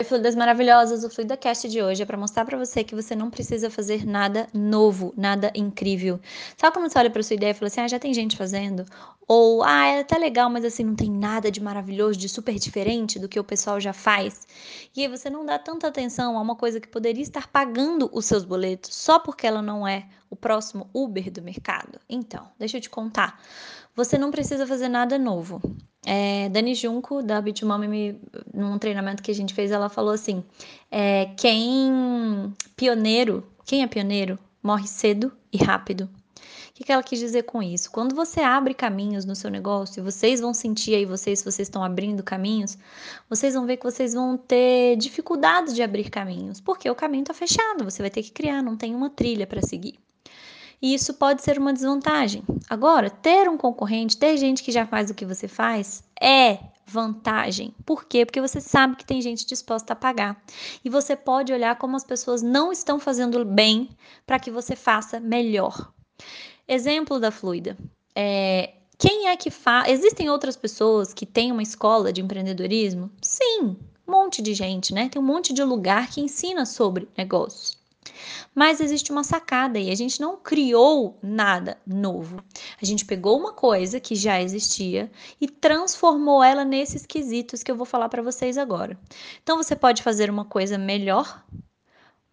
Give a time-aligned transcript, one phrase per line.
[0.00, 1.02] Oi, Fluidas maravilhosas!
[1.02, 4.06] O Fluida Cast de hoje é para mostrar para você que você não precisa fazer
[4.06, 6.20] nada novo, nada incrível.
[6.56, 8.86] Sabe quando você olha para sua ideia e fala assim: ah, já tem gente fazendo?
[9.26, 13.18] Ou, ah, é até legal, mas assim, não tem nada de maravilhoso, de super diferente
[13.18, 14.46] do que o pessoal já faz.
[14.96, 18.24] E aí você não dá tanta atenção a uma coisa que poderia estar pagando os
[18.24, 21.98] seus boletos só porque ela não é o próximo Uber do mercado.
[22.08, 23.42] Então, deixa eu te contar.
[23.96, 25.60] Você não precisa fazer nada novo.
[26.06, 28.20] É, Dani Junco, da Bitmami,
[28.54, 30.44] num treinamento que a gente fez, ela falou assim:
[30.90, 36.08] é, quem pioneiro, quem é pioneiro, morre cedo e rápido.
[36.70, 37.90] O que, que ela quis dizer com isso?
[37.90, 41.82] Quando você abre caminhos no seu negócio, vocês vão sentir aí, vocês, se vocês estão
[41.82, 42.78] abrindo caminhos,
[43.28, 47.34] vocês vão ver que vocês vão ter dificuldades de abrir caminhos, porque o caminho está
[47.34, 49.98] fechado, você vai ter que criar, não tem uma trilha para seguir
[50.80, 52.42] e isso pode ser uma desvantagem.
[52.68, 57.74] Agora, ter um concorrente, ter gente que já faz o que você faz, é vantagem.
[57.84, 58.24] Por quê?
[58.24, 60.42] Porque você sabe que tem gente disposta a pagar.
[60.84, 63.90] E você pode olhar como as pessoas não estão fazendo bem
[64.26, 65.92] para que você faça melhor.
[66.66, 67.76] Exemplo da Fluida.
[68.14, 69.88] É, quem é que faz?
[69.88, 73.10] Existem outras pessoas que têm uma escola de empreendedorismo?
[73.22, 75.08] Sim, um monte de gente, né?
[75.08, 77.77] Tem um monte de lugar que ensina sobre negócios.
[78.54, 82.42] Mas existe uma sacada e a gente não criou nada novo.
[82.80, 87.76] A gente pegou uma coisa que já existia e transformou ela nesses quesitos que eu
[87.76, 88.98] vou falar para vocês agora.
[89.42, 91.44] Então você pode fazer uma coisa melhor,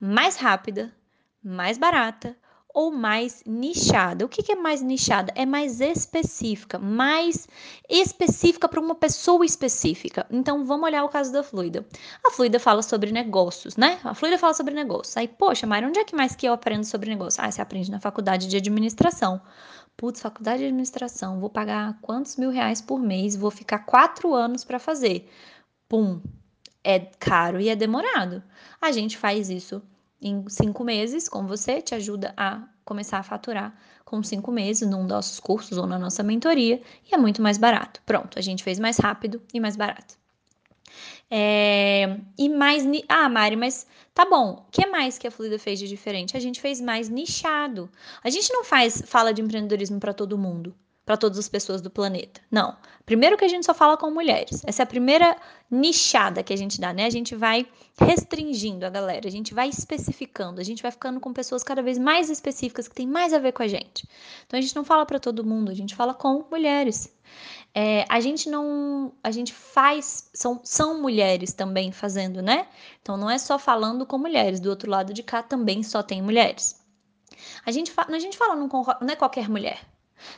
[0.00, 0.94] mais rápida,
[1.42, 2.36] mais barata
[2.74, 4.24] ou mais nichada.
[4.24, 5.32] O que, é mais nichada?
[5.36, 7.46] É mais específica, mais
[7.88, 10.26] específica para uma pessoa específica.
[10.28, 11.86] Então vamos olhar o caso da Fluida.
[12.26, 14.00] A Fluida fala sobre negócios, né?
[14.02, 15.16] A Fluida fala sobre negócios.
[15.16, 17.38] Aí, poxa, Mari, onde é que mais que eu aprendo sobre negócios?
[17.38, 19.40] Ah, você aprende na faculdade de administração.
[19.96, 23.36] Putz, faculdade de administração, vou pagar quantos mil reais por mês?
[23.36, 25.30] Vou ficar quatro anos para fazer.
[25.88, 26.20] Pum,
[26.82, 28.42] é caro e é demorado.
[28.80, 29.80] A gente faz isso
[30.24, 35.02] em cinco meses com você, te ajuda a começar a faturar com cinco meses num
[35.02, 38.00] dos nossos cursos ou na nossa mentoria e é muito mais barato.
[38.06, 40.16] Pronto, a gente fez mais rápido e mais barato.
[41.30, 42.84] É, e mais.
[43.08, 44.64] Ah, Mari, mas tá bom.
[44.66, 46.36] O que mais que a Fluida fez de diferente?
[46.36, 47.90] A gente fez mais nichado.
[48.22, 51.90] A gente não faz fala de empreendedorismo para todo mundo para todas as pessoas do
[51.90, 52.40] planeta.
[52.50, 52.76] Não.
[53.04, 54.62] Primeiro que a gente só fala com mulheres.
[54.64, 55.36] Essa é a primeira
[55.70, 57.04] nichada que a gente dá, né?
[57.04, 57.66] A gente vai
[57.98, 61.98] restringindo a galera, a gente vai especificando, a gente vai ficando com pessoas cada vez
[61.98, 64.08] mais específicas que têm mais a ver com a gente.
[64.46, 67.14] Então a gente não fala para todo mundo, a gente fala com mulheres.
[67.74, 72.66] É, a gente não, a gente faz, são, são mulheres também fazendo, né?
[73.02, 76.22] Então não é só falando com mulheres, do outro lado de cá também só tem
[76.22, 76.82] mulheres.
[77.66, 79.80] A gente, a gente fala, não, não é qualquer mulher,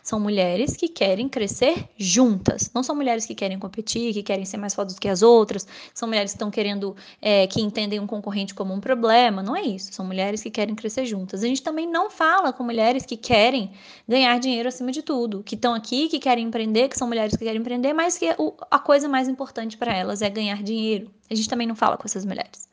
[0.03, 2.71] são mulheres que querem crescer juntas.
[2.75, 5.67] Não são mulheres que querem competir, que querem ser mais fodas do que as outras.
[5.95, 9.43] São mulheres que estão querendo, é, que entendem um concorrente como um problema.
[9.43, 9.93] Não é isso.
[9.93, 11.43] São mulheres que querem crescer juntas.
[11.43, 13.73] A gente também não fala com mulheres que querem
[14.09, 15.43] ganhar dinheiro acima de tudo.
[15.43, 18.29] Que estão aqui, que querem empreender, que são mulheres que querem empreender, mas que
[18.71, 21.11] a coisa mais importante para elas é ganhar dinheiro.
[21.31, 22.67] A gente também não fala com essas mulheres.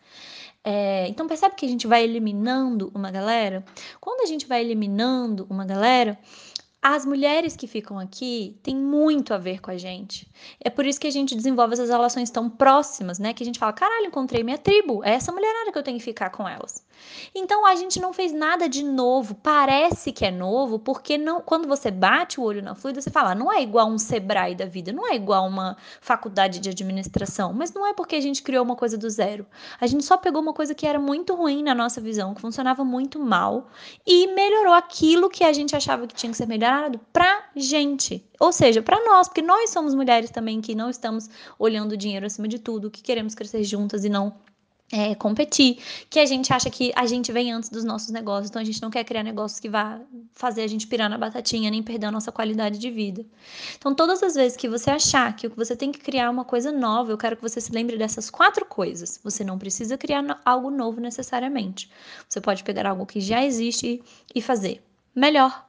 [0.66, 3.66] É, então percebe que a gente vai eliminando uma galera?
[4.00, 6.18] Quando a gente vai eliminando uma galera,
[6.84, 10.30] as mulheres que ficam aqui têm muito a ver com a gente.
[10.60, 13.34] É por isso que a gente desenvolve essas relações tão próximas, né?
[13.34, 15.02] Que a gente fala, caralho, encontrei minha tribo.
[15.02, 16.86] É essa mulherada que eu tenho que ficar com elas.
[17.34, 19.34] Então a gente não fez nada de novo.
[19.34, 23.34] Parece que é novo, porque não, quando você bate o olho na fluida, você fala,
[23.34, 27.54] não é igual um Sebrae da vida, não é igual uma faculdade de administração.
[27.54, 29.46] Mas não é porque a gente criou uma coisa do zero.
[29.80, 32.84] A gente só pegou uma coisa que era muito ruim na nossa visão, que funcionava
[32.84, 33.68] muito mal,
[34.06, 36.73] e melhorou aquilo que a gente achava que tinha que ser melhor
[37.12, 38.24] para gente.
[38.40, 42.26] Ou seja, para nós, porque nós somos mulheres também que não estamos olhando o dinheiro
[42.26, 44.34] acima de tudo, que queremos crescer juntas e não
[44.94, 48.62] é, competir, que a gente acha que a gente vem antes dos nossos negócios, então
[48.62, 50.00] a gente não quer criar negócios que vá
[50.34, 53.26] fazer a gente pirar na batatinha, nem perder a nossa qualidade de vida.
[53.76, 57.12] Então, todas as vezes que você achar que você tem que criar uma coisa nova,
[57.12, 59.20] eu quero que você se lembre dessas quatro coisas.
[59.24, 61.90] Você não precisa criar algo novo necessariamente.
[62.30, 64.00] Você pode pegar algo que já existe
[64.36, 64.84] e fazer
[65.16, 65.66] melhor,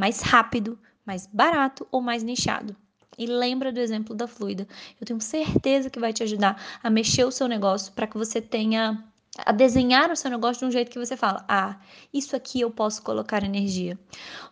[0.00, 2.74] mais rápido, mais barato ou mais nichado.
[3.18, 4.66] E lembra do exemplo da Fluida.
[4.98, 8.40] Eu tenho certeza que vai te ajudar a mexer o seu negócio para que você
[8.40, 9.04] tenha
[9.44, 11.76] a desenhar o seu negócio de um jeito que você fala: "Ah,
[12.14, 13.98] isso aqui eu posso colocar energia".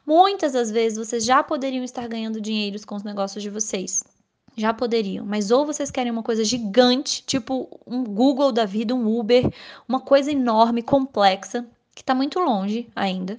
[0.04, 4.04] Muitas das vezes vocês já poderiam estar ganhando dinheiro com os negócios de vocês.
[4.54, 9.18] Já poderiam, mas ou vocês querem uma coisa gigante, tipo um Google da vida, um
[9.18, 9.50] Uber,
[9.88, 11.64] uma coisa enorme, complexa,
[11.94, 13.38] que está muito longe ainda,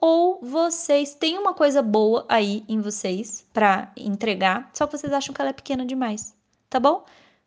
[0.00, 5.34] ou vocês têm uma coisa boa aí em vocês para entregar, só que vocês acham
[5.34, 6.34] que ela é pequena demais,
[6.68, 7.04] tá bom?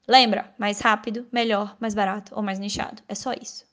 [0.08, 0.54] Lembra?
[0.58, 3.02] Mais rápido, melhor, mais barato ou mais nichado.
[3.08, 3.66] É só isso.